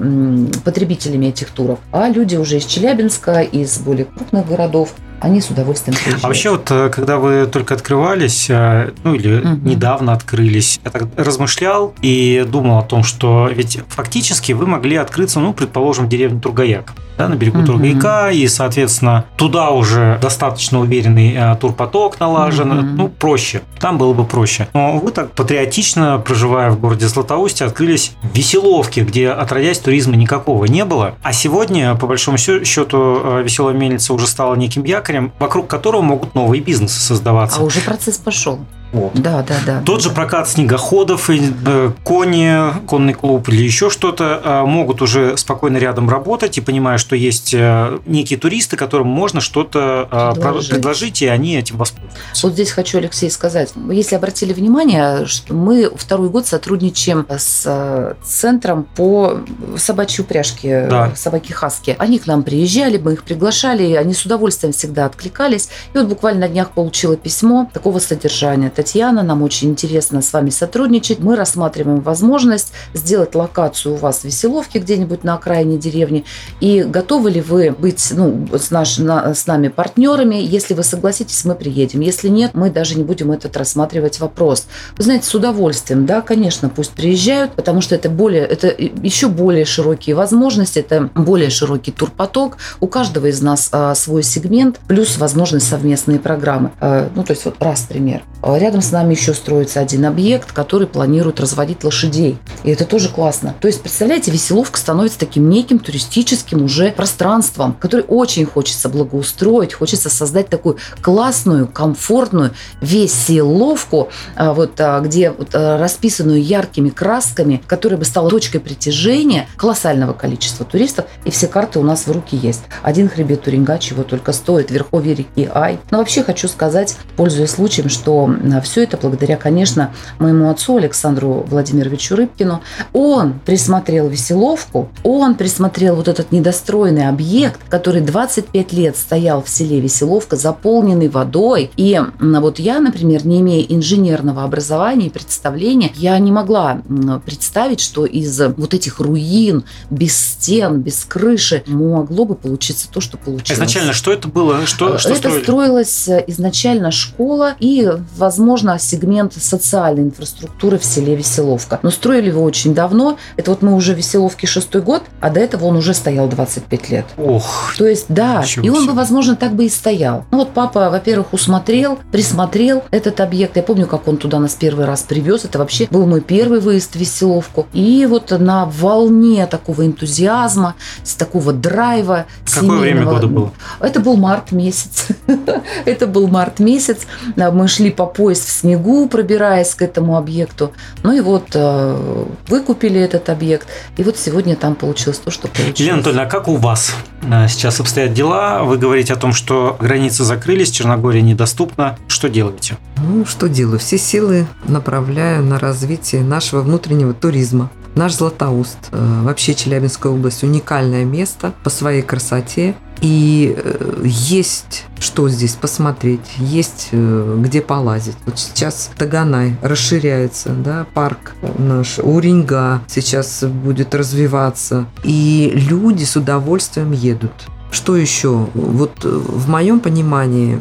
[0.65, 5.97] потребителями этих туров, а люди уже из Челябинска, из более крупных городов, они с удовольствием
[5.97, 6.25] приезжают.
[6.25, 9.65] А вообще вот, э, когда вы только открывались, э, ну или Мгм.
[9.67, 15.41] недавно открылись, я так размышлял и думал о том, что ведь фактически вы могли открыться,
[15.41, 17.67] ну, предположим, в деревне Тургаяк, да, на берегу Мгм.
[17.67, 22.97] Тургаяка, и, соответственно, туда уже достаточно уверенный э, турпоток налажен, Мгм.
[22.97, 24.69] ну, проще, там было бы проще.
[24.75, 30.67] Но вы так патриотично, проживая в городе Златоусте, открылись в Веселовке, где, отродясь, туризма никакого
[30.67, 31.15] не было.
[31.23, 35.06] А сегодня, по большому счету, Веселая мельница уже стала неким якорем,
[35.39, 37.61] вокруг которого могут новые бизнесы создаваться.
[37.61, 38.59] А уже процесс пошел.
[38.93, 39.13] Вот.
[39.15, 39.83] Да, да, да.
[39.85, 45.77] Тот же прокат снегоходов, э, кони, конный клуб или еще что-то э, могут уже спокойно
[45.77, 50.71] рядом работать и понимая, что есть э, некие туристы, которым можно что-то предложить.
[50.71, 52.19] предложить, и они этим воспользуются.
[52.43, 53.73] Вот здесь хочу, Алексей, сказать.
[53.91, 59.41] Если обратили внимание, что мы второй год сотрудничаем с центром по
[59.77, 61.13] собачьей упряжке, да.
[61.17, 61.97] собаки Хаски.
[61.99, 65.69] Они к нам приезжали, мы их приглашали, они с удовольствием всегда откликались.
[65.93, 68.71] И вот буквально на днях получила письмо такого содержания.
[68.77, 71.21] Татьяна, нам очень интересно с вами сотрудничать.
[71.21, 76.27] Мы рассматриваем возможность сделать локацию у вас в Веселовке где-нибудь на окраине деревни.
[76.61, 80.35] И готовы ли вы быть ну, с, наш, на, с нами партнерами?
[80.35, 82.01] Если вы согласитесь, мы приедем.
[82.01, 84.67] Если нет, мы даже не будем этот рассматривать вопрос.
[84.99, 89.65] Вы знаете, с удовольствием, да, конечно, пусть приезжают, потому что это более, это еще более
[89.65, 92.59] широкие возможности, это более широкий турпоток.
[92.81, 96.73] У каждого из нас а, свой сегмент, плюс возможность совместные программы.
[96.79, 98.21] А, ну, то есть вот раз пример.
[98.47, 102.39] А, рядом с нами еще строится один объект, который планирует разводить лошадей.
[102.63, 103.57] И это тоже классно.
[103.61, 110.11] То есть, представляете, Веселовка становится таким неким туристическим уже пространством, который очень хочется благоустроить, хочется
[110.11, 118.05] создать такую классную, комфортную веселовку, а, вот, а, где вот, расписанную яркими красками, которая бы
[118.05, 121.07] стала точкой притяжения колоссального количества туристов.
[121.25, 122.63] И все карты у нас в руки есть.
[122.83, 125.81] Один хребет Туринга чего только стоит, верховье реки Ай.
[125.91, 132.17] Но вообще хочу сказать, пользуясь случаем, что все это благодаря, конечно, моему отцу Александру Владимировичу
[132.17, 132.63] Рыбкину.
[132.93, 139.81] Он присмотрел Веселовку, он присмотрел вот этот недостроенный объект, который 25 лет стоял в селе
[139.81, 141.71] Веселовка, заполненный водой.
[141.77, 146.83] И вот я, например, не имея инженерного образования и представления, я не могла
[147.25, 153.17] представить, что из вот этих руин, без стен, без крыши, могло бы получиться то, что
[153.17, 153.59] получилось.
[153.59, 154.67] Изначально что это было?
[154.67, 155.43] Что, что это строили?
[155.43, 161.79] строилась изначально школа и, возможно, сегмент социальной инфраструктуры в селе Веселовка.
[161.83, 163.19] Но строили его очень давно.
[163.37, 167.07] Это вот мы уже Веселовке шестой год, а до этого он уже стоял 25 лет.
[167.17, 167.75] Ох.
[167.77, 170.25] То есть, да, и он бы, возможно, так бы и стоял.
[170.31, 173.57] Ну вот папа, во-первых, усмотрел, присмотрел этот объект.
[173.57, 175.45] Я помню, как он туда нас первый раз привез.
[175.45, 177.67] Это вообще был мой первый выезд в Веселовку.
[177.73, 182.27] И вот на волне такого энтузиазма, с такого драйва.
[182.53, 183.53] Какое время года было?
[183.81, 185.09] Это был март месяц.
[185.85, 187.01] Это был март месяц.
[187.37, 190.73] Мы шли по пояс в снегу, пробираясь к этому объекту.
[191.03, 193.69] Ну и вот э, выкупили этот объект.
[193.97, 195.81] И вот сегодня там получилось то, что получилось.
[195.81, 198.63] Елена Анатольевна, а как у вас э, сейчас обстоят дела?
[198.63, 201.99] Вы говорите о том, что границы закрылись, Черногория недоступна.
[202.09, 202.77] Что делаете?
[202.99, 203.79] Ну, что делаю?
[203.79, 207.71] Все силы направляю на развитие нашего внутреннего туризма.
[207.97, 212.75] Наш Златоуст, э, вообще Челябинская область, уникальное место по своей красоте.
[213.01, 218.17] И э, есть что здесь посмотреть, есть э, где полазить.
[218.27, 224.87] Вот сейчас Таганай расширяется, да, парк наш, Уринга сейчас будет развиваться.
[225.03, 227.33] И люди с удовольствием едут.
[227.77, 228.49] Что еще?
[228.55, 230.59] Вот э, в моем понимании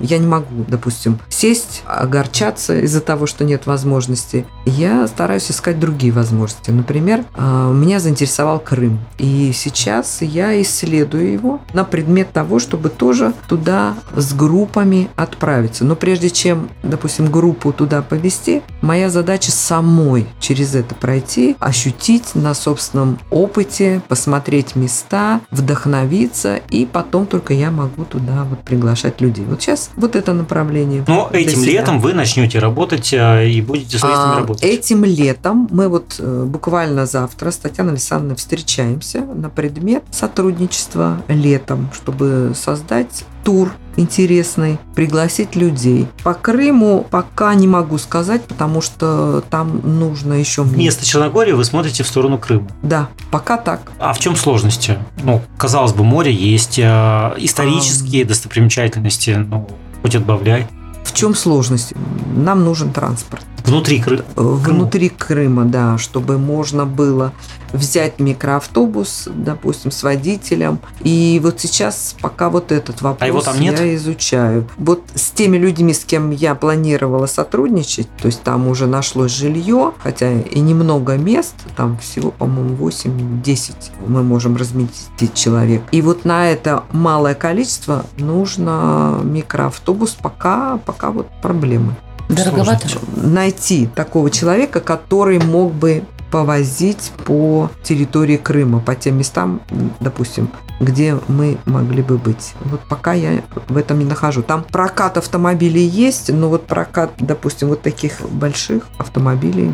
[0.00, 4.46] я не могу, допустим, сесть, огорчаться из-за того, что нет возможности.
[4.64, 6.70] Я стараюсь искать другие возможности.
[6.70, 8.98] Например, а, меня заинтересовал Крым.
[9.18, 15.84] И сейчас я исследую его на предмет того, чтобы тоже туда с группами отправиться.
[15.84, 22.54] Но прежде чем, допустим, группу туда повести, моя задача самой через это пройти, ощутить на
[22.54, 29.44] собственном опыте, посмотреть места, вдохновиться учиться, и потом только я могу туда вот приглашать людей.
[29.44, 31.04] Вот сейчас вот это направление.
[31.06, 31.72] Но этим себя.
[31.72, 34.64] летом вы начнете работать э, и будете с а, работать.
[34.64, 41.90] Этим летом мы вот э, буквально завтра с Татьяной Александровной встречаемся на предмет сотрудничества летом,
[41.94, 46.06] чтобы создать тур интересный, пригласить людей.
[46.22, 50.62] По Крыму пока не могу сказать, потому что там нужно еще...
[50.62, 52.68] Вместо Черногории вы смотрите в сторону Крыма.
[52.82, 53.92] Да, пока так.
[53.98, 54.98] А в чем сложности?
[55.22, 58.28] Ну, казалось бы, море есть, э, исторические а...
[58.28, 59.68] достопримечательности, ну,
[60.02, 60.66] хоть отбавляй.
[61.04, 61.94] В чем сложность?
[62.36, 63.44] Нам нужен транспорт.
[63.64, 64.24] Внутри Крыма?
[64.36, 67.32] Внутри Крыма, да, чтобы можно было
[67.72, 70.78] взять микроавтобус, допустим, с водителем.
[71.02, 73.78] И вот сейчас пока вот этот вопрос а его там нет?
[73.78, 74.68] я изучаю.
[74.76, 79.92] Вот с теми людьми, с кем я планировала сотрудничать, то есть там уже нашлось жилье,
[79.98, 83.74] хотя и немного мест, там всего, по-моему, 8-10
[84.06, 85.82] мы можем разместить человек.
[85.90, 91.94] И вот на это малое количество нужно микроавтобус, пока, пока вот проблемы.
[92.28, 92.88] Дороговато?
[93.16, 99.60] Найти такого человека, который мог бы повозить по территории Крыма, по тем местам,
[100.00, 102.52] допустим, где мы могли бы быть.
[102.64, 104.42] Вот пока я в этом не нахожу.
[104.42, 109.72] Там прокат автомобилей есть, но вот прокат, допустим, вот таких больших автомобилей.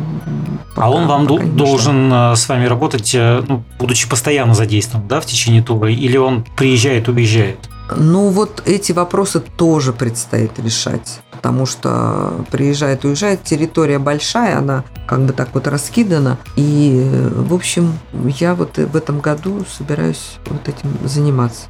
[0.75, 2.35] Пока, а он вам должен нашла.
[2.35, 7.07] с вами работать, э, ну, будучи постоянно задействован, да, в течение тура, или он приезжает,
[7.07, 7.57] уезжает?
[7.95, 15.19] Ну, вот эти вопросы тоже предстоит решать, потому что приезжает, уезжает, территория большая, она как
[15.25, 16.39] бы так вот раскидана.
[16.55, 17.99] И, в общем,
[18.39, 21.67] я вот в этом году собираюсь вот этим заниматься.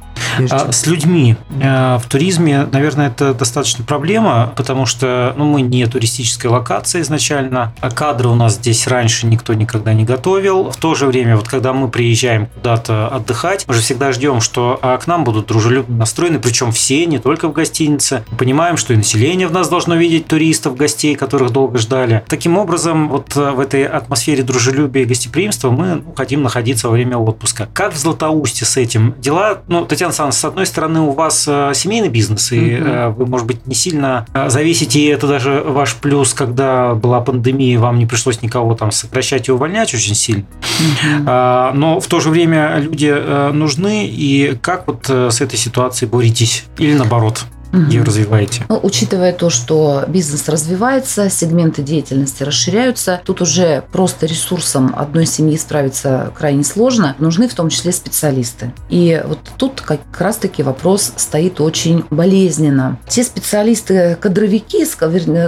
[0.50, 5.86] А, с людьми э, в туризме, наверное, это достаточно проблема, потому что ну, мы не
[5.86, 10.70] туристическая локация изначально, а кадры у нас здесь раньше никто никогда не готовил.
[10.70, 14.78] В то же время, вот когда мы приезжаем куда-то отдыхать, мы же всегда ждем, что
[14.82, 18.24] а, к нам будут дружелюбно настроены, причем все, не только в гостинице.
[18.30, 22.24] Мы понимаем, что и население в нас должно видеть туристов, гостей, которых долго ждали.
[22.28, 26.94] Таким образом, вот э, в этой атмосфере дружелюбия и гостеприимства мы ну, хотим находиться во
[26.94, 27.68] время отпуска.
[27.72, 29.62] Как в Златоусте с этим дела?
[29.68, 33.14] Ну, Татьяна Александровна, с одной стороны, у вас э, семейный бизнес, и угу.
[33.18, 37.98] вы, может быть, не сильно зависите, и это даже ваш плюс, когда была пандемия, вам
[37.98, 40.44] не пришлось никого там сокращать и увольнять очень сильно.
[40.80, 41.24] Угу.
[41.26, 43.14] Но в то же время люди
[43.52, 46.64] нужны, и как вот с этой ситуацией боретесь?
[46.78, 47.44] Или наоборот?
[47.88, 48.64] Ее развиваете?
[48.68, 55.56] Ну, учитывая то, что бизнес развивается, сегменты деятельности расширяются, тут уже просто ресурсом одной семьи
[55.56, 57.14] справиться крайне сложно.
[57.18, 58.72] Нужны в том числе специалисты.
[58.88, 62.98] И вот тут как раз-таки вопрос стоит очень болезненно.
[63.08, 64.86] Те специалисты, кадровики,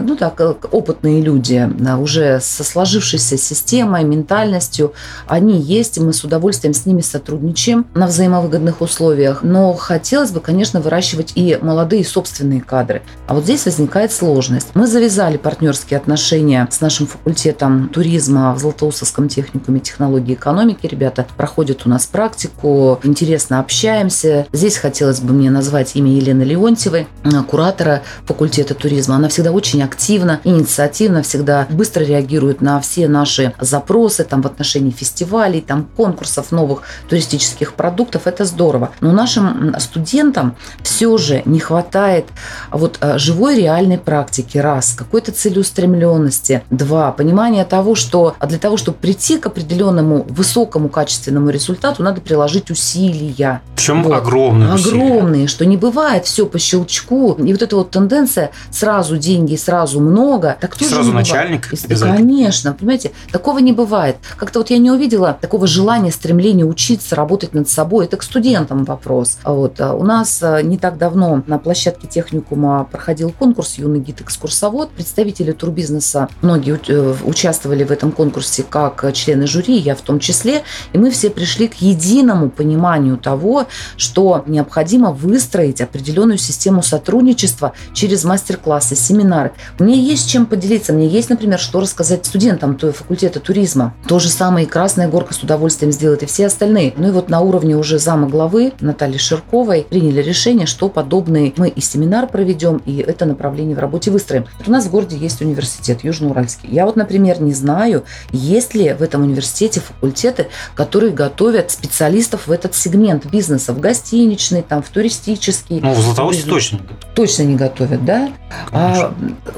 [0.01, 0.41] ну так,
[0.73, 4.93] опытные люди, уже со сложившейся системой, ментальностью,
[5.27, 9.43] они есть, и мы с удовольствием с ними сотрудничаем на взаимовыгодных условиях.
[9.43, 12.18] Но хотелось бы, конечно, выращивать и молодые собственные
[12.67, 13.03] кадры.
[13.27, 14.69] А вот здесь возникает сложность.
[14.75, 20.87] Мы завязали партнерские отношения с нашим факультетом туризма в Златоустовском техникуме технологии и экономики.
[20.87, 24.47] Ребята проходят у нас практику, интересно общаемся.
[24.53, 27.07] Здесь хотелось бы мне назвать имя Елены Леонтьевой,
[27.49, 29.17] куратора факультета туризма.
[29.17, 34.91] Она всегда очень активна, инициативна, всегда быстро реагирует на все наши запросы там, в отношении
[34.91, 38.27] фестивалей, там, конкурсов новых туристических продуктов.
[38.27, 38.91] Это здорово.
[39.01, 42.27] Но нашим студентам все же не хватает хватает
[42.71, 48.77] вот э, живой реальной практики, раз, какой-то целеустремленности, два, понимания того, что а для того,
[48.77, 53.63] чтобы прийти к определенному высокому качественному результату, надо приложить усилия.
[53.75, 54.15] Причем вот.
[54.15, 57.33] огромные Огромные, что не бывает все по щелчку.
[57.35, 60.57] И вот эта вот тенденция сразу деньги, сразу много.
[60.61, 61.73] Так тоже сразу начальник?
[61.73, 64.17] И, конечно, понимаете, такого не бывает.
[64.37, 68.05] Как-то вот я не увидела такого желания, стремления учиться, работать над собой.
[68.05, 69.39] Это к студентам вопрос.
[69.45, 69.81] Вот.
[69.81, 74.91] А у нас не так давно на площадке площадке техникума проходил конкурс «Юный гид-экскурсовод».
[74.91, 80.63] Представители турбизнеса, многие э, участвовали в этом конкурсе как члены жюри, я в том числе.
[80.93, 88.25] И мы все пришли к единому пониманию того, что необходимо выстроить определенную систему сотрудничества через
[88.25, 89.53] мастер-классы, семинары.
[89.79, 93.95] Мне есть чем поделиться, мне есть, например, что рассказать студентам факультета туризма.
[94.07, 96.93] То же самое и Красная Горка с удовольствием сделает, и все остальные.
[96.97, 101.73] Ну и вот на уровне уже зама главы Натальи Ширковой приняли решение, что подобные мы
[101.79, 104.47] и семинар проведем, и это направление в работе выстроим.
[104.67, 106.69] у нас в городе есть университет Южноуральский.
[106.69, 112.51] Я вот, например, не знаю, есть ли в этом университете факультеты, которые готовят специалистов в
[112.51, 115.79] этот сегмент бизнеса, в гостиничный, там, в туристический.
[115.81, 116.81] Ну, в Златоусте точно.
[117.15, 118.33] Точно не готовят, да?
[118.73, 119.15] А,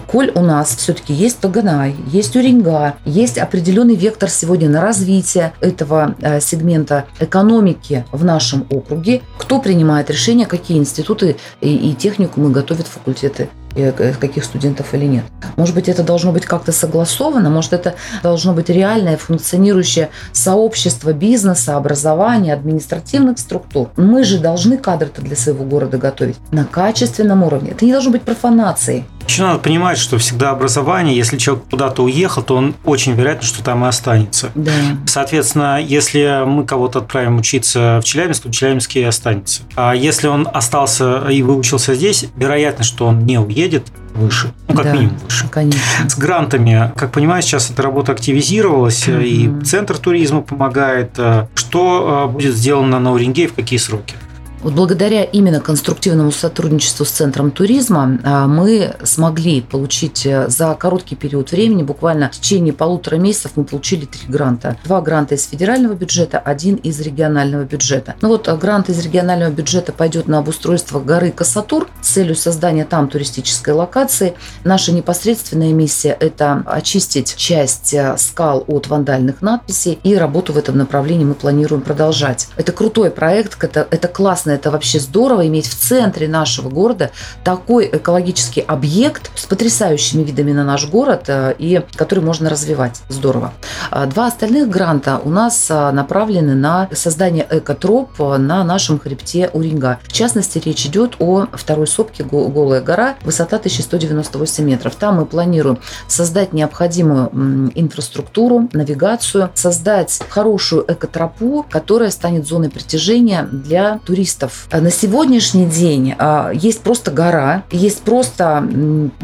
[0.06, 6.16] коль у нас все-таки есть Таганай, есть Уренга, есть определенный вектор сегодня на развитие этого
[6.20, 12.50] а, сегмента экономики в нашем округе, кто принимает решения, какие институты и, и те техникумы
[12.50, 15.24] готовят факультеты э, каких студентов или нет.
[15.56, 21.76] Может быть, это должно быть как-то согласовано, может, это должно быть реальное функционирующее сообщество бизнеса,
[21.76, 23.90] образования, административных структур.
[23.96, 27.70] Мы же должны кадры-то для своего города готовить на качественном уровне.
[27.70, 29.04] Это не должно быть профанацией.
[29.30, 33.62] Еще надо понимать, что всегда образование, если человек куда-то уехал, то он очень вероятно, что
[33.62, 34.50] там и останется.
[34.56, 34.72] Да.
[35.06, 39.62] Соответственно, если мы кого-то отправим учиться в Челябинск, то в Челябинске и останется.
[39.76, 44.52] А если он остался и выучился здесь, вероятно, что он не уедет выше.
[44.66, 45.46] Ну, как да, минимум выше.
[45.48, 45.80] Конечно.
[46.08, 49.60] С грантами, как понимаю, сейчас эта работа активизировалась, mm-hmm.
[49.60, 51.16] и Центр туризма помогает.
[51.54, 54.16] Что э, будет сделано на Уренгей в какие сроки?
[54.62, 61.16] Вот благодаря именно конструктивному сотрудничеству с Центром туризма а, мы смогли получить э, за короткий
[61.16, 64.76] период времени, буквально в течение полутора месяцев мы получили три гранта.
[64.84, 68.16] Два гранта из федерального бюджета, один из регионального бюджета.
[68.20, 73.08] Ну вот грант из регионального бюджета пойдет на обустройство горы Касатур с целью создания там
[73.08, 74.34] туристической локации.
[74.64, 80.76] Наша непосредственная миссия– это очистить часть э, скал от вандальных надписей, и работу в этом
[80.76, 82.48] направлении мы планируем продолжать.
[82.56, 84.06] Это крутой проект, это, это
[84.50, 87.10] классно, это вообще здорово иметь в центре нашего города
[87.44, 93.02] такой экологический объект с потрясающими видами на наш город, э, и который можно развивать.
[93.08, 93.52] Здорово.
[93.90, 99.98] А два остальных гранта у нас э, направлены на создание экотроп на нашем хребте Уринга.
[100.02, 104.94] В частности, речь идет о второй сопке Голая гора, высота 1198 метров.
[104.94, 113.98] Там мы планируем создать необходимую инфраструктуру, навигацию, создать хорошую экотропу, которая станет зоной притяжения для
[114.04, 114.39] туристов.
[114.70, 118.66] А на сегодняшний день а, есть просто гора, есть просто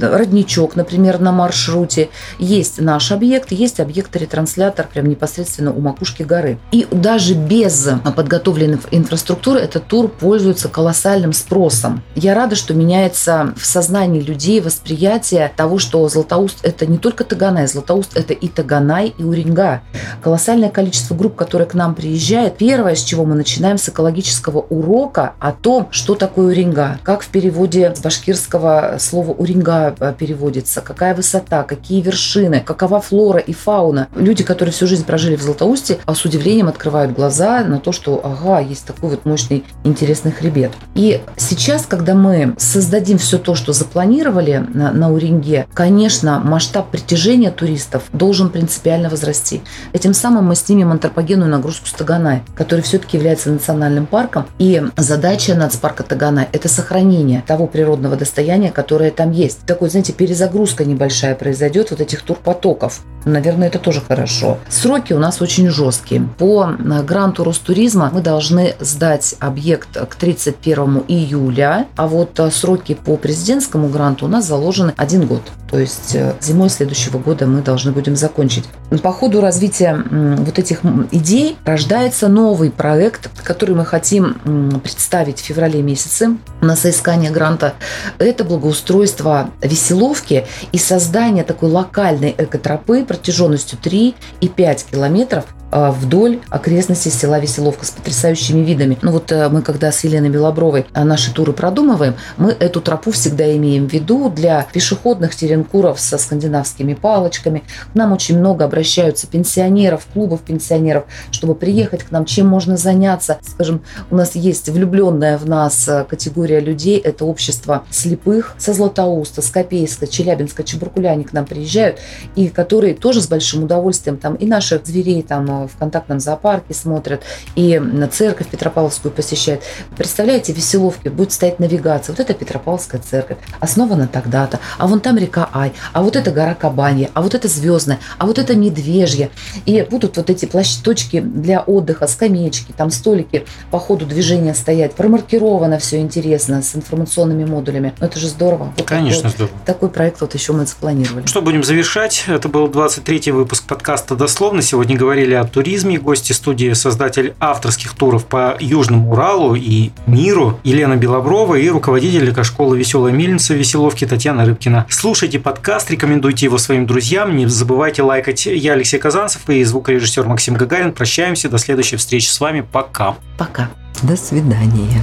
[0.00, 6.58] родничок, например, на маршруте, есть наш объект, есть объект-ретранслятор прям непосредственно у макушки горы.
[6.72, 12.02] И даже без подготовленной инфраструктуры этот тур пользуется колоссальным спросом.
[12.14, 17.66] Я рада, что меняется в сознании людей восприятие того, что Златоуст– это не только Таганай,
[17.66, 19.82] Златоуст– это и Таганай, и Уренга.
[20.22, 22.56] Колоссальное количество групп, которые к нам приезжают.
[22.56, 27.28] Первое, с чего мы начинаем, с экологического урока о том, что такое Уренга, как в
[27.28, 34.08] переводе с башкирского слова Уренга э, переводится, какая высота, какие вершины, какова флора и фауна.
[34.14, 38.20] Люди, которые всю жизнь прожили в Златоусте, а с удивлением открывают глаза на то, что,
[38.24, 40.72] ага, есть такой вот мощный, интересный хребет.
[40.94, 47.50] И сейчас, когда мы создадим все то, что запланировали на, на Уренге, конечно, масштаб притяжения
[47.50, 49.62] туристов должен принципиально возрасти.
[49.92, 54.46] Этим самым мы снимем антропогенную нагрузку с Таганай, который все-таки является национальным парком.
[54.58, 59.60] И задача нацпарка Таганай– это сохранение того природного достояния, которое там есть.
[59.66, 63.02] Такой, знаете, перезагрузка небольшая произойдет вот этих турпотоков.
[63.26, 64.58] Наверное, это тоже хорошо.
[64.68, 66.28] Сроки у нас очень жесткие.
[66.38, 72.94] По э, гранту Ростуризма мы должны сдать объект к 31 июля, а вот э, сроки
[72.94, 75.42] по президентскому гранту у нас заложены один год.
[75.68, 78.64] То есть э, зимой следующего года мы должны будем закончить.
[79.02, 85.82] По ходу развития вот этих идей рождается новый проект, который мы хотим представить в феврале
[85.82, 87.74] месяце на соискание гранта.
[88.18, 97.10] Это благоустройство Веселовки и создание такой локальной экотропы протяженностью 3 и 5 километров вдоль окрестностей
[97.10, 98.98] села Веселовка с потрясающими видами.
[99.02, 103.10] Ну вот э, мы, когда с Еленой Белобровой а, наши туры продумываем, мы эту тропу
[103.10, 107.64] всегда имеем в виду для пешеходных теренкуров со скандинавскими палочками.
[107.92, 113.38] К нам очень много обращаются пенсионеров, клубов пенсионеров, чтобы приехать к нам, чем можно заняться.
[113.42, 119.42] Скажем, у нас есть влюбленная в нас э, категория людей, это общество слепых со Златоуста,
[119.42, 121.98] с Копейска, Челябинска, Чебуркуляне к нам приезжают,
[122.34, 127.22] и которые тоже с большим удовольствием там и наших зверей там в контактном зоопарке смотрят,
[127.54, 129.62] и на церковь Петропавловскую посещают.
[129.96, 132.14] Представляете, в Веселовке будет стоять навигация.
[132.14, 136.54] Вот это Петропавловская церковь, основана тогда-то, а вон там река Ай, а вот это гора
[136.54, 139.30] Кабанья, а вот это Звездная, а вот это Медвежья.
[139.64, 144.94] И будут вот эти площадки точки для отдыха, скамеечки, там столики по ходу движения стоять.
[144.94, 147.92] Промаркировано все интересно с информационными модулями.
[148.00, 148.72] Ну, это же здорово.
[148.76, 149.58] Вот Конечно, такой, здорово.
[149.64, 151.26] Такой проект вот еще мы запланировали.
[151.26, 152.24] Что, будем завершать.
[152.26, 154.62] Это был 23-й выпуск подкаста «Дословно».
[154.62, 155.98] Сегодня говорили о туризме.
[155.98, 162.78] Гости студии создатель авторских туров по Южному Уралу и миру Елена Белоброва и руководитель экошколы
[162.78, 164.86] «Веселая мельница» в Веселовке Татьяна Рыбкина.
[164.88, 167.36] Слушайте подкаст, рекомендуйте его своим друзьям.
[167.36, 168.46] Не забывайте лайкать.
[168.46, 170.92] Я Алексей Казанцев и звукорежиссер Максим Гагарин.
[170.92, 171.48] Прощаемся.
[171.48, 172.60] До следующей встречи с вами.
[172.60, 173.16] Пока.
[173.38, 173.70] Пока.
[174.02, 175.02] До свидания.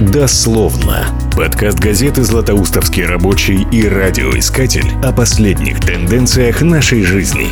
[0.00, 1.04] Дословно.
[1.36, 7.48] Подкаст газеты «Златоустовский рабочий» и радиоискатель о последних тенденциях нашей жизни.